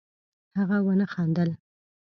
[0.59, 1.49] هغه ونه خندل